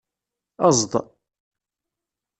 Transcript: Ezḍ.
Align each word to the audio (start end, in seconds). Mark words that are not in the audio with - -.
Ezḍ. 0.67 0.93